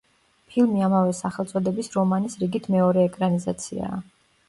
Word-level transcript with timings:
ფილმი 0.53 0.81
ამავე 0.85 1.13
სახელწოდების 1.19 1.91
რომანის 1.99 2.41
რიგით 2.45 2.69
მეორე 2.79 3.09
ეკრანიზაციაა. 3.13 4.05